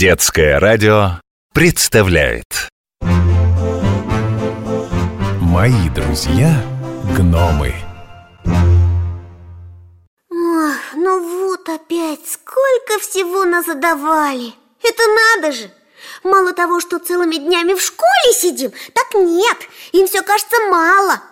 [0.00, 1.20] Детское радио
[1.52, 2.70] представляет.
[5.42, 6.64] Мои друзья
[7.14, 7.74] гномы.
[10.30, 14.54] Ох, ну вот опять, сколько всего назадавали.
[14.82, 15.02] Это
[15.36, 15.70] надо же!
[16.24, 19.58] Мало того, что целыми днями в школе сидим, так нет,
[19.92, 21.22] им все кажется мало.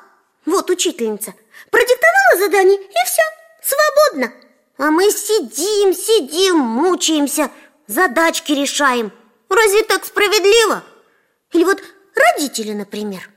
[0.45, 1.33] Вот учительница
[1.71, 3.23] продиктовала задание и все,
[3.63, 4.31] свободно.
[4.77, 7.51] А мы сидим, сидим, мучаемся,
[7.89, 9.11] задачки решаем.
[9.49, 10.85] Разве так справедливо?
[11.53, 11.83] Или вот
[12.15, 13.29] родители, например.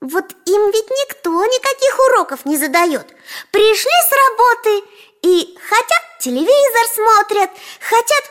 [0.00, 3.06] Вот им ведь никто никаких уроков не задает.
[3.50, 4.82] Пришли с работы
[5.22, 8.24] и хотят телевизор смотрят Хотят,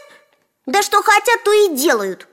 [0.66, 2.28] да что хотят, то и делают.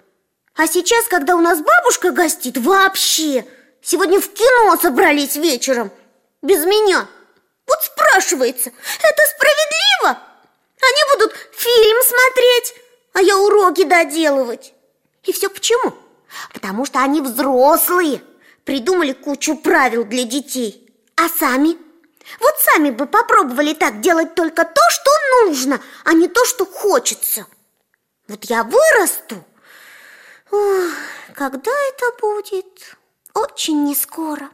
[0.55, 3.47] А сейчас, когда у нас бабушка гостит, вообще
[3.83, 5.91] Сегодня в кино собрались вечером
[6.43, 7.09] Без меня.
[7.67, 10.19] Вот спрашивается, это справедливо?
[10.81, 12.75] Они будут фильм смотреть,
[13.13, 14.73] а я уроки доделывать
[15.25, 15.95] И все почему?
[16.53, 18.23] Потому что они взрослые
[18.65, 21.77] Придумали кучу правил для детей А сами?
[22.41, 25.11] Вот сами бы попробовали так делать только то, что
[25.45, 27.47] нужно, а не то, что хочется
[28.29, 29.45] Вот я вырасту
[30.51, 30.91] Ох,
[31.35, 32.97] когда это будет?
[33.35, 34.49] Очень не скоро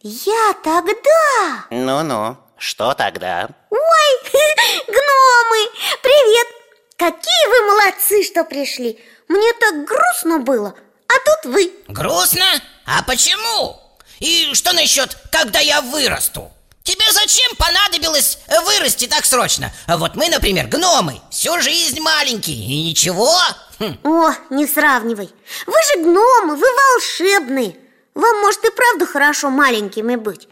[0.00, 3.48] Я тогда Ну-ну, что тогда?
[3.70, 4.30] Ой,
[4.86, 5.70] гномы,
[6.02, 6.61] привет
[6.96, 8.98] Какие вы молодцы, что пришли.
[9.28, 10.74] Мне так грустно было,
[11.08, 11.72] а тут вы.
[11.88, 12.44] Грустно?
[12.86, 13.80] А почему?
[14.20, 16.52] И что насчет, когда я вырасту?
[16.84, 19.72] Тебе зачем понадобилось вырасти так срочно?
[19.86, 23.32] А вот мы, например, гномы, всю жизнь маленькие и ничего.
[23.78, 25.30] Хм, О, не сравнивай.
[25.66, 27.76] Вы же гномы, вы волшебные.
[28.14, 30.48] Вам, может, и правда хорошо маленькими быть.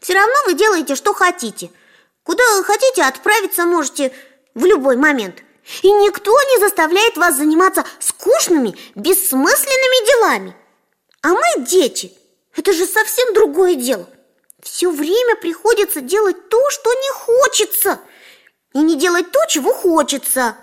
[0.00, 1.70] Все равно вы делаете, что хотите.
[2.24, 4.12] Куда вы хотите, отправиться можете
[4.54, 5.43] в любой момент
[5.82, 10.56] И никто не заставляет вас заниматься скучными, бессмысленными делами.
[11.22, 12.12] А мы, дети,
[12.54, 14.08] это же совсем другое дело.
[14.62, 18.00] Все время приходится делать то, что не хочется.
[18.74, 20.56] И не делать то, чего хочется.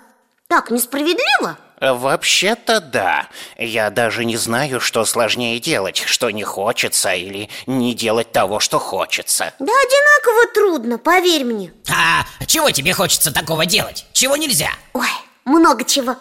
[0.48, 1.58] Так несправедливо?
[1.82, 3.28] Вообще-то да.
[3.58, 8.78] Я даже не знаю, что сложнее делать, что не хочется или не делать того, что
[8.78, 9.52] хочется.
[9.58, 14.06] Да одинаково трудно, поверь мне А чего тебе хочется такого делать?
[14.12, 14.70] Чего нельзя?
[14.92, 15.08] Ой,
[15.44, 16.12] много чего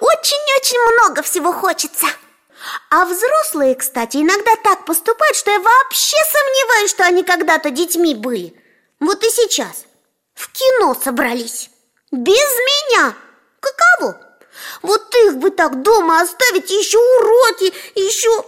[0.00, 2.06] Очень-очень много всего хочется
[2.90, 8.54] А взрослые, кстати, иногда так поступают, что я вообще сомневаюсь, что они когда-то детьми были
[9.00, 9.86] Вот и сейчас
[10.34, 11.70] В кино собрались
[12.12, 13.14] Без меня
[13.60, 14.27] Каково?
[14.82, 18.44] Вот их бы так дома оставить, еще уроки, еще...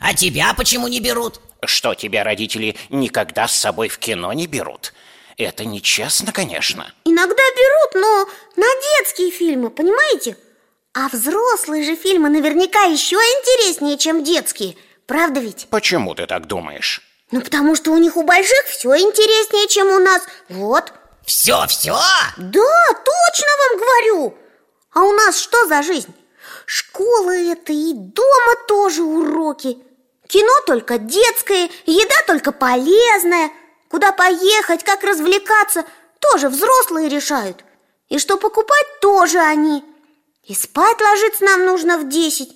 [0.00, 1.40] А тебя почему не берут?
[1.64, 4.92] Что тебя родители никогда с собой в кино не берут?
[5.36, 6.92] Это нечестно, конечно.
[7.04, 8.66] Иногда берут, но на
[8.98, 10.36] детские фильмы, понимаете?
[10.92, 15.66] А взрослые же фильмы наверняка еще интереснее, чем детские Правда ведь?
[15.70, 17.02] Почему ты так думаешь?
[17.32, 20.92] Ну, потому что у них у больших все интереснее, чем у нас Вот
[21.24, 21.98] Все-все?
[22.36, 24.38] Да, точно вам говорю
[24.92, 26.12] А у нас что за жизнь?
[26.66, 29.78] Школа это и дома тоже уроки
[30.26, 33.50] Кино только детское, еда только полезная
[33.88, 35.84] Куда поехать, как развлекаться
[36.18, 37.64] Тоже взрослые решают
[38.08, 39.84] И что покупать тоже они
[40.44, 42.52] И спать ложиться нам нужно в десять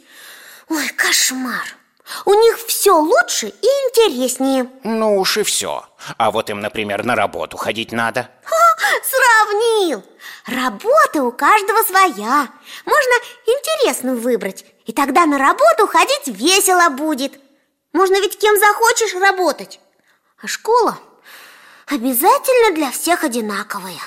[0.69, 1.77] Ой, кошмар
[2.25, 5.84] У них все лучше и интереснее Ну уж и все.
[6.17, 8.28] А вот им, например, на работу ходить надо.
[9.03, 10.05] Сравнил!
[10.47, 12.49] Работа у каждого своя.
[12.84, 13.15] Можно
[13.47, 17.41] интересную выбрать И тогда на работу ходить весело будет.
[17.93, 19.81] Можно ведь кем захочешь работать.
[20.43, 20.99] А школа
[21.87, 24.00] обязательно для всех одинаковая.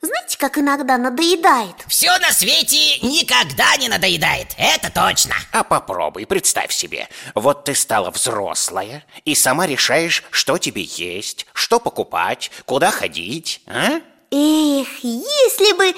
[0.00, 1.74] Знаете, как иногда надоедает?
[1.88, 5.34] Все на свете никогда не надоедает, это точно.
[5.50, 11.80] А попробуй, представь себе, вот ты стала взрослая и сама решаешь, что тебе есть, что
[11.80, 14.00] покупать, куда ходить, а?
[14.30, 15.94] Эх, если бы...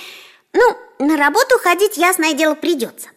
[0.52, 3.08] Ну, на работу ходить, ясное дело, придется.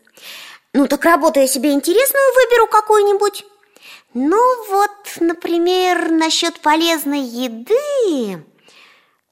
[0.73, 3.45] Ну, так работу я себе интересную выберу какую-нибудь.
[4.13, 8.43] Ну, вот, например, насчет полезной еды.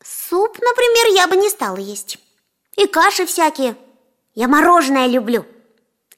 [0.04, 2.18] Суп, например, я бы не стала есть.
[2.76, 3.76] И каши всякие.
[4.34, 5.46] Я мороженое люблю.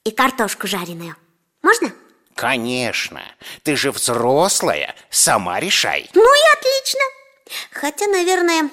[0.03, 1.15] И картошку жареную.
[1.61, 1.91] Можно?
[2.35, 3.21] Конечно,
[3.63, 6.09] ты же взрослая, сама решай.
[6.13, 7.01] Ну и отлично.
[7.71, 8.69] Хотя, наверное,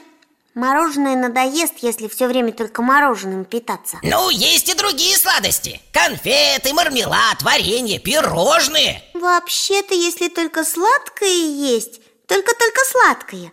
[0.54, 7.42] мороженое надоест, если все время только мороженым питаться Ну, есть и другие сладости Конфеты, мармелад,
[7.42, 13.52] варенье, пирожные Вообще-то, если только сладкое есть, только-только сладкое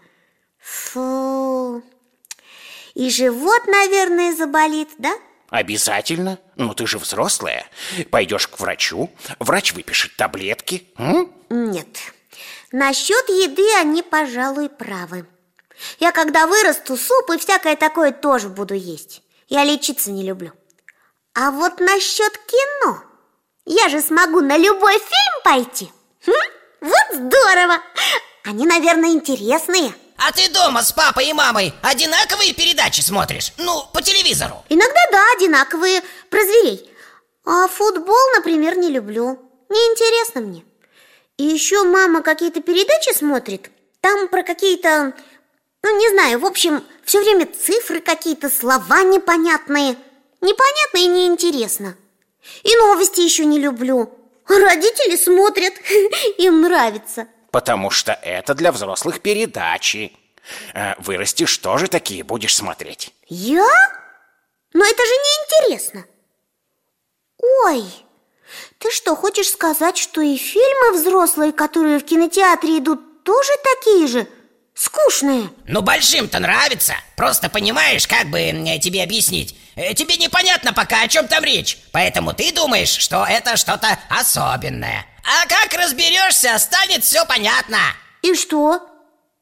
[0.60, 1.84] Фу
[2.96, 5.14] И живот, наверное, заболит, да?
[5.50, 6.40] Обязательно?
[6.58, 7.68] Ну ты же взрослая.
[8.12, 9.10] Пойдешь к врачу,
[9.40, 10.90] врач выпишет таблетки.
[10.98, 11.32] М?
[11.50, 11.88] Нет,
[12.74, 15.26] насчет еды они, пожалуй, правы
[16.00, 19.22] Я когда вырасту, суп и всякое такое тоже буду есть.
[19.48, 20.52] Я лечиться не люблю.
[21.34, 23.04] А вот насчет кино.
[23.66, 25.92] Я же смогу на любой фильм пойти.
[26.26, 26.32] Хм?
[26.82, 27.82] Вот здорово!
[28.44, 29.94] Они, наверное, интересные.
[30.18, 33.54] А ты дома с папой и мамой одинаковые передачи смотришь?
[33.58, 34.64] Ну, по телевизору.
[34.70, 36.92] Иногда, да, одинаковые, про зверей.
[37.46, 39.40] А футбол, например, не люблю.
[39.70, 40.64] Неинтересно мне.
[41.38, 43.70] И еще мама какие-то передачи смотрит.
[44.02, 45.14] Там про какие-то,
[45.84, 49.96] ну, не знаю, в общем, все время цифры какие-то, слова непонятные
[50.42, 51.96] Непонятно и неинтересно
[52.64, 54.12] И новости еще не люблю
[54.48, 55.74] Родители смотрят,
[56.38, 60.12] им нравится Потому что это для взрослых передачи.
[60.74, 63.14] Э, Вырастешь, тоже такие будешь смотреть.
[63.28, 63.68] Я?
[64.74, 66.06] Но это же неинтересно
[67.66, 67.84] Ой,
[68.80, 74.28] ты что, хочешь сказать, что и фильмы взрослые, которые в кинотеатре идут, тоже такие же?
[74.78, 75.50] Скучные?
[75.66, 81.08] Ну, большим-то нравится Просто понимаешь, как бы э, тебе объяснить Э, Тебе непонятно пока, о
[81.08, 87.26] чем там речь Поэтому ты думаешь, что это что-то особенное А как разберешься, станет все
[87.26, 87.80] понятно
[88.22, 88.82] И что?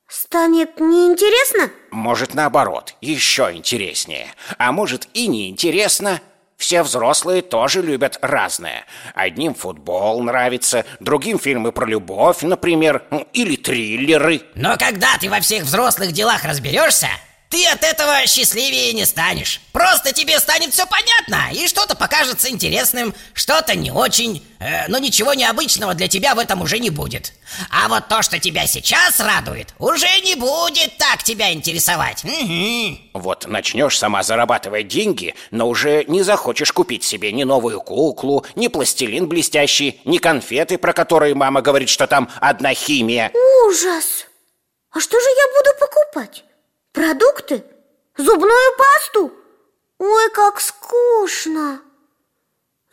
[0.08, 1.72] Станет неинтересно?
[1.92, 4.28] Может, наоборот, еще интереснее.
[4.60, 6.22] А может и неинтересно.
[6.58, 8.86] Все взрослые тоже любят разное.
[9.14, 14.42] Одним футбол нравится, другим фильмы про любовь, например, ну, или триллеры.
[14.56, 17.10] Но когда ты во всех взрослых делах разберешься
[17.56, 23.16] Ты от этого счастливее не станешь Просто тебе станет все понятно И что-то покажется интересным,
[23.34, 27.32] что-то не очень Э, Но ничего необычного для тебя в этом уже не будет
[27.70, 33.00] А вот то, что тебя сейчас радует Уже не будет так тебя интересовать Мгм.
[33.14, 38.68] Вот начнешь сама зарабатывать деньги, но уже не захочешь купить себе ни новую куклу, ни
[38.68, 43.32] пластилин блестящий, ни конфеты, про которые мама говорит, что там одна химия.
[43.68, 44.26] Ужас!
[44.92, 46.45] А что же я буду покупать?
[46.96, 47.66] Продукты?
[48.16, 49.34] Зубную пасту?
[50.00, 51.82] Ой, как скучно!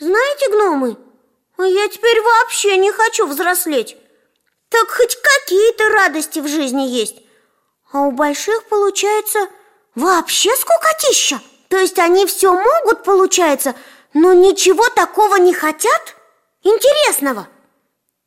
[0.00, 0.96] Знаете, гномы,
[1.58, 3.96] я теперь вообще не хочу взрослеть
[4.68, 7.22] Так хоть какие-то радости в жизни есть
[7.92, 9.38] А у больших получается
[9.94, 13.76] вообще скукотища То есть они все могут, получается,
[14.14, 16.16] но ничего такого не хотят?
[16.64, 17.46] Интересного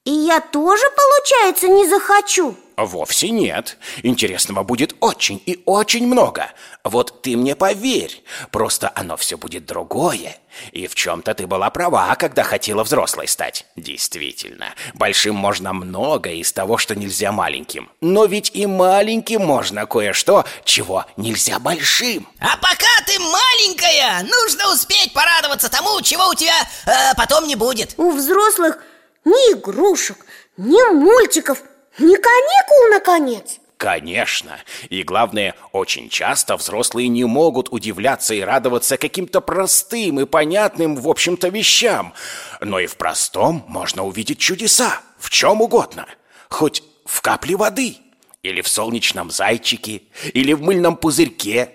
[0.06, 3.78] И я тоже, получается, не захочу Вовсе нет.
[4.04, 6.52] Интересного будет очень и очень много.
[6.84, 10.38] Вот ты мне поверь, просто оно все будет другое.
[10.72, 13.66] И в чем-то ты была права, когда хотела взрослой стать.
[13.76, 17.90] Действительно, большим можно многое из того, что нельзя маленьким.
[18.02, 22.28] Но ведь и маленьким можно кое-что, чего нельзя большим.
[22.40, 26.56] А пока ты маленькая, нужно успеть порадоваться тому, чего у тебя
[26.86, 28.80] э, потом не будет У взрослых
[29.26, 30.26] ни игрушек,
[30.58, 31.60] ни мультиков,
[32.00, 34.58] ни каникул, наконец Конечно.
[34.90, 41.10] И главное, очень часто взрослые не могут удивляться и радоваться каким-то простым и понятным, в
[41.10, 42.14] общем-то, вещам.
[42.62, 45.02] Но и в простом можно увидеть чудеса.
[45.18, 46.08] В чем угодно.
[46.50, 47.98] Хоть в капле воды.
[48.44, 50.04] Или в солнечном зайчике.
[50.34, 51.72] Или в мыльном пузырьке.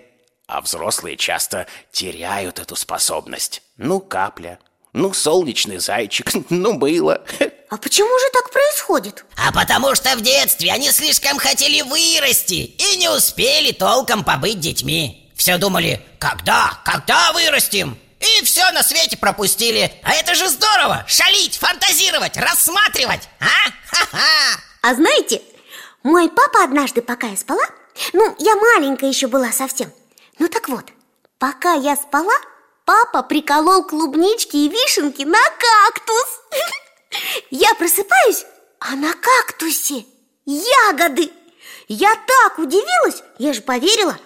[0.47, 3.61] А взрослые часто теряют эту способность.
[3.77, 4.59] Ну, капля.
[4.93, 6.31] Ну, солнечный зайчик.
[6.49, 7.23] Ну, мыло.
[7.71, 9.23] А почему же так происходит?
[9.37, 15.31] А потому что в детстве они слишком хотели вырасти И не успели толком побыть детьми
[15.37, 17.97] Все думали, когда, когда вырастем?
[18.19, 23.71] И все на свете пропустили А это же здорово, шалить, фантазировать, рассматривать А?
[23.87, 24.59] Ха-ха!
[24.81, 25.41] А знаете,
[26.03, 27.63] мой папа однажды, пока я спала
[28.11, 29.93] Ну, я маленькая еще была совсем
[30.39, 30.87] Ну так вот,
[31.39, 32.35] пока я спала
[32.83, 36.41] Папа приколол клубнички и вишенки на кактус
[37.49, 38.45] Я просыпаюсь,
[38.79, 40.05] а на кактусе
[40.45, 41.31] ягоды.
[41.87, 44.17] Я так удивилась, я же поверила.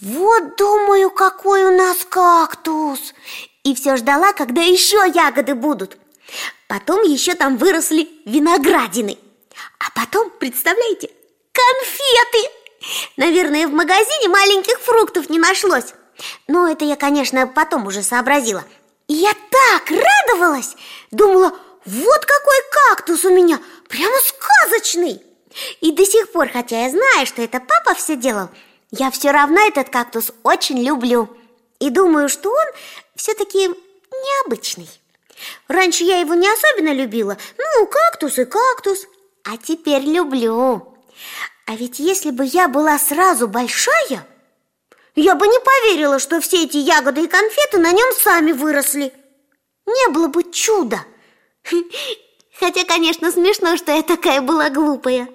[0.00, 3.14] Вот думаю, какой у нас кактус.
[3.64, 5.96] И все ждала, когда еще ягоды будут.
[6.66, 9.18] Потом еще там выросли виноградины.
[9.78, 11.10] А потом, представляете,
[11.52, 12.50] конфеты.
[13.16, 15.94] Наверное, в магазине маленьких фруктов не нашлось.
[16.48, 18.64] Но это я, конечно, потом уже сообразила.
[19.08, 20.76] И я так радовалась!
[21.10, 21.52] Думала,
[21.84, 22.56] вот какой
[22.88, 25.20] кактус у меня, прямо сказочный!
[25.80, 28.48] И до сих пор, хотя я знаю, что это папа все делал
[28.90, 31.28] Я все равно этот кактус очень люблю.
[31.78, 32.66] И думаю, что он
[33.16, 34.88] все-таки необычный.
[35.68, 39.06] Раньше я его не особенно любила Ну, кактус и кактус
[39.44, 40.96] А теперь люблю.
[41.66, 44.26] А ведь если бы я была сразу большая
[45.16, 49.12] Я бы не поверила, что все эти ягоды и конфеты на нем сами выросли.
[49.84, 51.04] Не было бы чуда
[52.62, 55.28] Хотя, конечно, смешно, что я такая была глупая.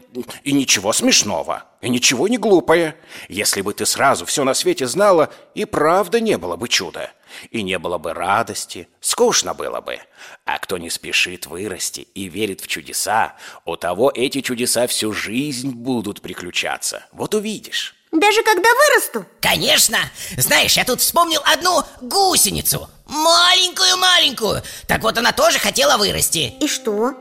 [0.44, 2.96] И ничего смешного, и ничего не глупое.
[3.28, 7.12] Если бы ты сразу все на свете знала, и правда не было бы чуда.
[7.52, 10.00] И не было бы радости, скучно было бы.
[10.46, 15.72] А кто не спешит вырасти и верит в чудеса У того эти чудеса всю жизнь
[15.72, 17.06] будут приключаться.
[17.12, 19.26] Вот увидишь даже когда вырасту?
[19.42, 19.98] Конечно!
[20.38, 27.14] Знаешь, я тут вспомнил одну гусеницу Маленькую-маленькую Так вот она тоже хотела вырасти И что?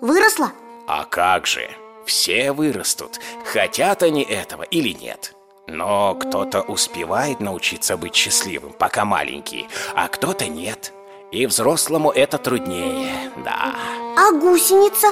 [0.00, 0.52] Выросла?
[0.88, 1.68] А как же?
[2.06, 5.32] Все вырастут, хотят они этого или нет
[5.66, 10.92] но кто-то успевает научиться быть счастливым, пока маленький, а кто-то нет.
[11.32, 13.74] И взрослому это труднее, да.
[14.16, 15.08] А гусеница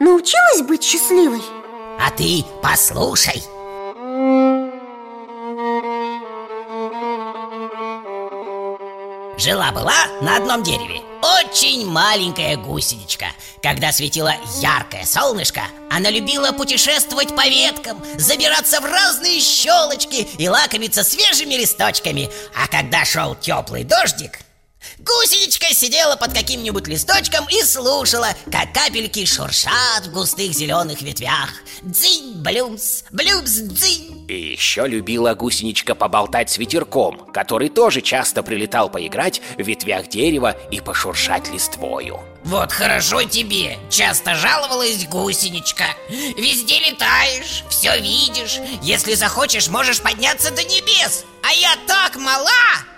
[0.00, 1.42] научилась быть счастливой?
[2.00, 3.42] А ты послушай.
[9.44, 11.02] Жила-была на одном дереве
[11.42, 13.26] очень маленькая гусеничка
[13.62, 14.32] Когда светило
[14.62, 15.60] яркое солнышко
[15.90, 23.04] Она любила путешествовать по веткам Забираться в разные щелочки И лакомиться свежими листочками А когда
[23.04, 24.38] шел теплый дождик
[24.98, 31.50] Гусеничка сидела под каким-нибудь листочком и слушала, как капельки шуршат в густых зеленых ветвях.
[31.82, 34.23] Дзынь, блюмс, блюмс, дзынь.
[34.26, 40.56] И еще любила гусеничка поболтать с ветерком, который тоже часто прилетал поиграть в ветвях дерева
[40.70, 42.20] и пошуршать листвою.
[42.44, 45.84] Вот хорошо тебе, часто жаловалась гусеничка.
[46.08, 48.60] Везде летаешь, все видишь.
[48.82, 51.24] Если захочешь, можешь подняться до небес.
[51.42, 52.50] А я так мала,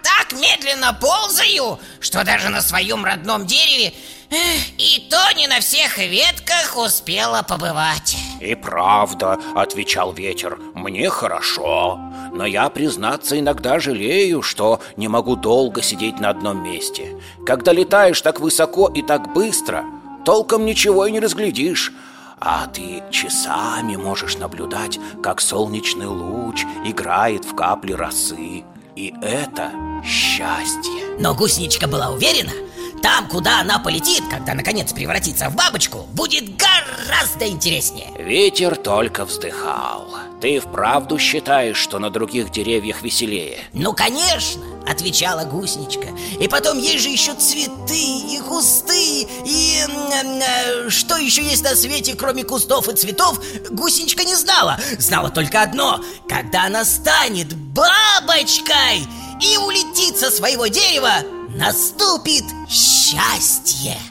[0.02, 3.92] так медленно ползаю Что даже на своем родном дереве
[4.30, 11.99] и то не на всех ветках успела побывать И правда, отвечал ветер, мне хорошо
[12.33, 18.21] Но я, признаться, иногда жалею, что не могу долго сидеть на одном месте Когда летаешь
[18.21, 19.85] так высоко и так быстро,
[20.25, 21.92] толком ничего и не разглядишь
[22.38, 28.62] а ты часами можешь наблюдать, как солнечный луч играет в капли росы.
[28.95, 29.73] И это
[30.04, 31.16] счастье.
[31.18, 32.52] Но гусничка была уверена,
[33.07, 38.11] там, куда она полетит, когда наконец превратится в бабочку, будет гораздо интереснее.
[38.19, 40.09] Ветер только вздыхал.
[40.41, 43.61] Ты вправду считаешь, что на других деревьях веселее?
[43.73, 46.09] Ну, конечно, отвечала гусничка.
[46.41, 52.17] И потом есть же еще цветы и кусты И э, что еще есть на свете,
[52.17, 54.81] кроме кустов и цветов, гусеничка не знала.
[54.99, 56.01] Знала только одно.
[56.29, 59.07] Когда она станет бабочкой
[59.41, 61.13] и улетит со своего дерева
[61.57, 62.96] наступит счастье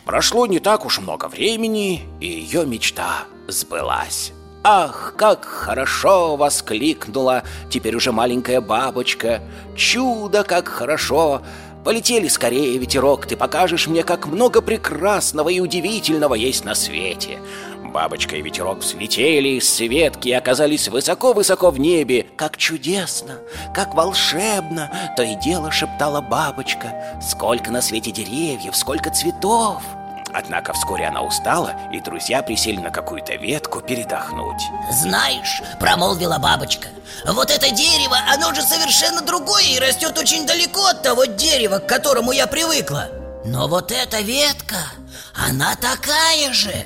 [0.06, 4.32] Прошло не так уж много времени, и ее мечта сбылась.
[4.64, 9.42] Ах, как хорошо воскликнула теперь уже маленькая бабочка.
[9.76, 11.42] Чудо, как хорошо!
[11.84, 17.40] Полетели скорее, ветерок, ты покажешь мне, как много прекрасного и удивительного есть на свете
[17.96, 22.28] Бабочка и ветерок взлетели с ветки и оказались высоко-высоко в небе.
[22.36, 23.40] Как чудесно,
[23.74, 26.94] как волшебно, то и дело шептала бабочка.
[27.22, 29.82] Сколько на свете деревьев, сколько цветов.
[30.34, 34.62] Однако вскоре она устала, и друзья присели на какую-то ветку передохнуть.
[34.92, 36.90] Знаешь, промолвила бабочка,
[37.26, 41.88] вот это дерево, оно же совершенно другое и растет очень далеко от того дерева, к
[41.88, 43.08] которому я привыкла.
[43.46, 44.80] Но вот эта ветка,
[45.34, 46.86] она такая же.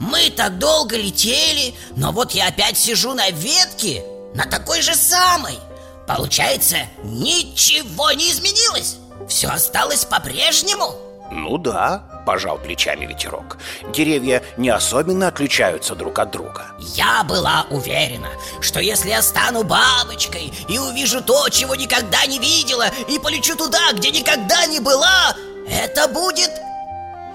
[0.00, 5.58] Мы так долго летели, но вот я опять сижу на ветке, на такой же самой.
[6.06, 8.96] Получается, ничего не изменилось.
[9.28, 10.94] Все осталось по-прежнему.
[11.32, 13.58] Ну да, пожал плечами ветерок.
[13.92, 16.66] Деревья не особенно отличаются друг от друга.
[16.94, 18.28] Я была уверена,
[18.60, 23.92] что если я стану бабочкой и увижу то, чего никогда не видела, и полечу туда,
[23.92, 25.36] где никогда не была,
[25.68, 26.50] это будет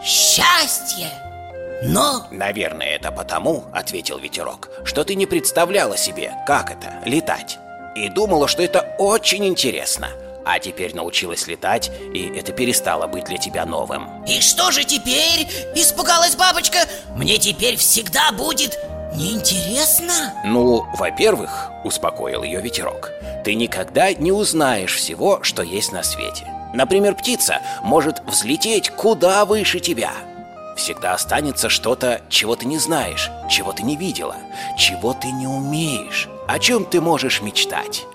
[0.05, 1.11] счастье.
[1.81, 2.27] Но...
[2.29, 7.57] Наверное, это потому, ответил ветерок, что ты не представляла себе, как это, летать.
[7.95, 10.09] И думала, что это очень интересно.
[10.45, 14.23] А теперь научилась летать, и это перестало быть для тебя новым.
[14.25, 15.47] И что же теперь?
[15.75, 16.79] Испугалась бабочка.
[17.15, 18.79] Мне теперь всегда будет
[19.15, 20.33] неинтересно?
[20.45, 23.11] Ну, во-первых, успокоил ее ветерок,
[23.43, 26.47] ты никогда не узнаешь всего, что есть на свете.
[26.73, 30.11] Например, птица может взлететь куда выше тебя–
[30.75, 34.35] Всегда останется что-то, чего ты не знаешь, чего ты не видела,
[34.77, 38.05] чего ты не умеешь, о чем ты можешь мечтать.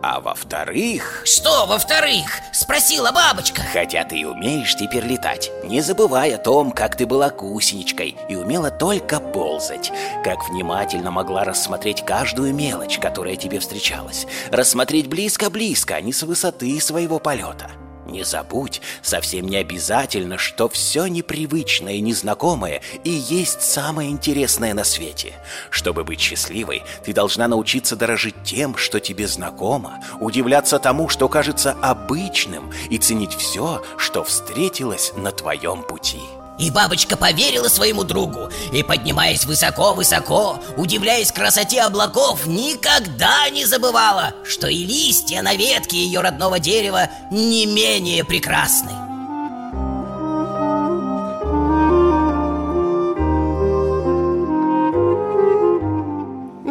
[0.00, 1.22] А во-вторых...
[1.24, 2.40] Что во-вторых?
[2.52, 7.30] Спросила бабочка Хотя ты и умеешь теперь летать, не забывай о том, как ты была
[7.30, 9.90] гусеничкой и умела только ползать,
[10.22, 16.80] как внимательно могла рассмотреть каждую мелочь, которая тебе встречалась, рассмотреть близко-близко, а не с высоты
[16.80, 17.70] своего полета.
[18.08, 24.84] Не забудь, совсем не обязательно, что все непривычное и незнакомое и есть самое интересное на
[24.84, 25.34] свете.
[25.70, 31.72] Чтобы быть счастливой, ты должна научиться дорожить тем, что тебе знакомо, удивляться тому, что кажется
[31.82, 36.22] обычным, и ценить все, что встретилось на твоем пути.
[36.58, 38.50] И бабочка поверила своему другу.
[38.72, 46.20] И, поднимаясь высоко-высоко Удивляясь красоте облаков Никогда не забывала Что и листья на ветке ее
[46.20, 48.90] родного дерева Не менее прекрасны.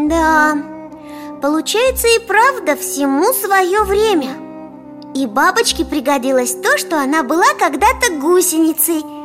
[0.10, 0.56] Да,
[1.42, 4.36] получается и правда всему свое время.
[5.14, 9.17] И бабочке пригодилось то, что она была когда-то гусеницей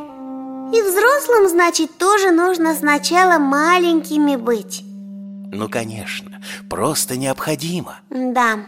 [0.73, 4.81] И взрослым, значит, тоже нужно сначала маленькими быть.
[4.83, 7.99] Ну, конечно, просто необходимо.
[8.09, 8.65] Да,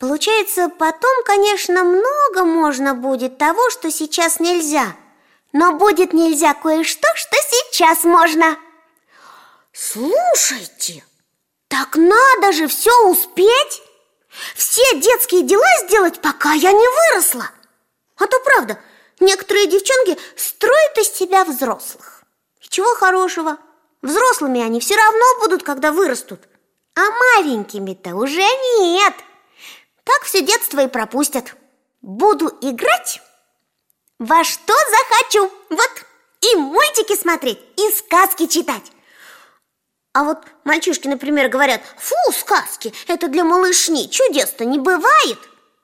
[0.00, 4.96] получается, потом, конечно, много можно будет того, что сейчас нельзя.
[5.52, 8.56] Но будет нельзя кое-что, что сейчас можно.
[9.72, 11.04] Слушайте,
[11.68, 13.82] так надо же все успеть.
[14.56, 17.50] Все детские дела сделать, пока я не выросла.
[18.16, 18.80] А то правда,
[19.20, 22.22] некоторые девчонки строят из себя взрослых.
[22.60, 23.58] И чего хорошего?
[24.02, 26.40] Взрослыми они все равно будут, когда вырастут.
[26.94, 27.02] А
[27.36, 28.46] маленькими-то уже
[28.80, 29.14] нет.
[30.04, 31.54] Так все детство и пропустят.
[32.00, 33.20] Буду играть?
[34.18, 35.50] Во что захочу.
[35.68, 35.90] Вот,
[36.40, 38.90] и мультики смотреть, и сказки читать.
[40.12, 45.38] А вот мальчишки, например, говорят Фу, сказки, это для малышни, чудес-то не бывает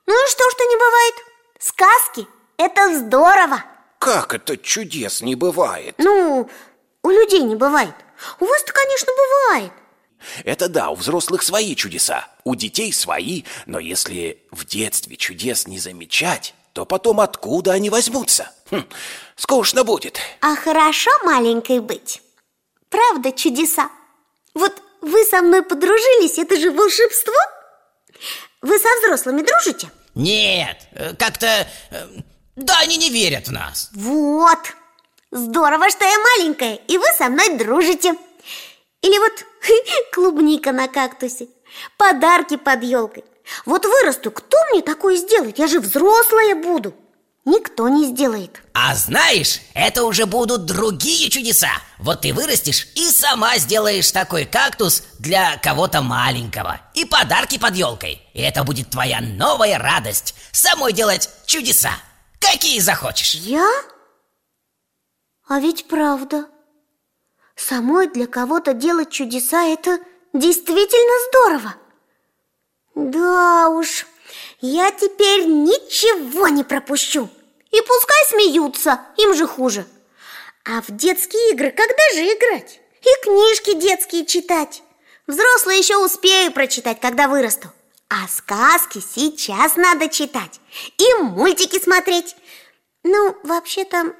[0.05, 1.15] Ну и что, что не бывает?
[1.59, 3.63] Сказки– это здорово
[3.99, 5.95] Как это чудес не бывает?
[5.97, 6.49] Ну,
[7.03, 7.93] у людей не бывает
[8.39, 9.71] У вас-то, конечно, бывает
[10.43, 15.79] Это да, у взрослых свои чудеса, у детей свои, но если в детстве чудес не
[15.79, 18.51] замечать, то потом откуда они возьмутся?
[18.69, 18.83] Хм,
[19.35, 20.19] скучно будет.
[20.41, 22.21] А хорошо маленькой быть
[22.89, 23.89] Правда чудеса?
[24.53, 27.33] Вот вы со мной подружились, это же волшебство
[28.61, 29.91] Вы со взрослыми дружите?
[30.15, 31.67] Нет, э, как-то...
[32.57, 33.89] Да, они не верят в нас.
[33.93, 34.57] Вот.
[35.31, 38.15] Здорово, что я маленькая, и вы со мной дружите.
[39.03, 39.45] Или вот
[40.11, 41.47] клубника на кактусе
[41.97, 43.23] Подарки под елкой
[43.65, 45.59] Вот вырасту, кто мне такое сделает?
[45.59, 46.95] Я же взрослая буду.
[47.45, 48.59] Никто не сделает.
[48.73, 51.69] А знаешь, это уже будут другие чудеса.
[51.99, 56.81] Вот ты вырастешь и сама сделаешь такой кактус для кого-то маленького.
[56.95, 60.33] И подарки под елкой И это будет твоя новая радость.
[60.51, 61.91] Самой делать чудеса
[62.39, 63.35] Какие захочешь.
[63.35, 63.67] Я?
[65.47, 66.49] А ведь правда.
[67.55, 69.99] Самой для кого-то делать чудеса– это
[70.33, 71.75] действительно здорово.
[72.95, 74.05] Да уж,
[74.59, 77.29] я теперь ничего не пропущу.
[77.71, 79.85] И пускай смеются, им же хуже.
[80.65, 82.79] А в детские игры когда же играть?
[83.01, 84.83] И книжки детские читать.
[85.27, 87.71] Взрослые еще успею прочитать, когда вырасту
[88.09, 90.61] А сказки сейчас надо читать
[90.97, 92.35] И мультики смотреть.
[93.03, 94.13] Ну, вообще-то,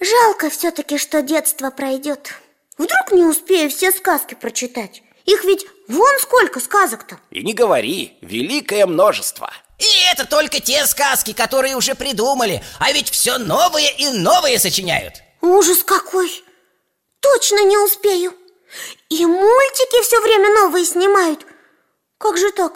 [0.00, 2.34] жалко все-таки, что детство пройдет
[2.78, 5.02] Вдруг не успею все сказки прочитать.
[5.24, 7.18] Их ведь вон сколько сказок-то.
[7.30, 9.52] И не говори, великое множество.
[9.78, 15.14] И это только те сказки, которые уже придумали А ведь все новые и новые сочиняют.
[15.40, 16.44] Ужас какой!
[17.20, 18.34] Точно не успею.
[19.10, 21.46] И мультики все время новые снимают
[22.22, 22.74] Как же так?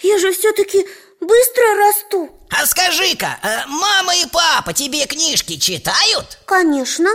[0.00, 0.86] Я же все-таки
[1.20, 6.38] быстро расту А скажи-ка, э, мама и папа тебе книжки читают?
[6.46, 7.10] Конечно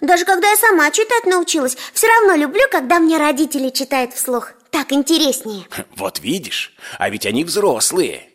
[0.00, 4.90] Даже когда я сама читать научилась Все равно люблю, когда мне родители читают вслух Так
[4.92, 8.30] интереснее Вот видишь, а ведь они взрослые.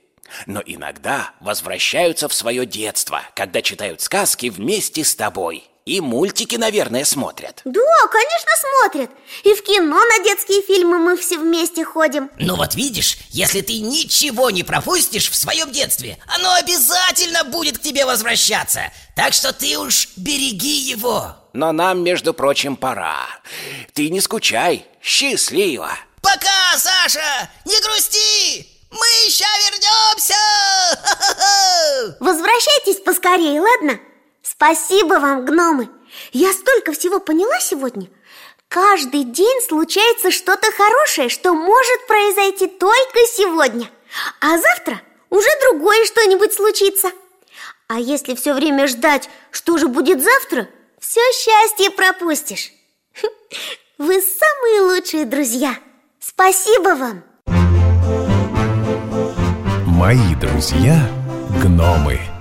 [0.45, 5.69] Но иногда возвращаются в свое детство, когда читают сказки вместе с тобой.
[5.85, 7.61] И мультики, наверное, смотрят.
[7.65, 9.11] Да, конечно, смотрят
[9.43, 13.79] И в кино на детские фильмы мы все вместе ходим Ну вот видишь, если ты
[13.79, 19.77] ничего не пропустишь в своем детстве Оно обязательно будет к тебе возвращаться Так что ты
[19.77, 23.27] уж береги его Но нам, между прочим, пора.
[23.93, 24.85] Ты не скучай.
[25.01, 25.91] Счастливо.
[26.21, 27.49] Пока, Саша!
[27.65, 28.67] Не грусти!
[28.89, 30.35] Мы еще вернемся!
[32.21, 33.99] Возвращайтесь поскорее, ладно?
[34.63, 35.89] Спасибо вам, гномы.
[36.31, 38.07] Я столько всего поняла сегодня.
[38.69, 43.89] Каждый день случается что-то хорошее, что может произойти только сегодня.
[44.39, 47.11] А завтра уже другое что-нибудь случится.
[47.89, 52.71] А если все время ждать, что же будет завтра, все счастье пропустишь.
[53.97, 55.75] Вы самые лучшие друзья.
[56.21, 57.23] Спасибо вам!
[59.85, 61.09] Мои друзья
[61.61, 62.32] гномы.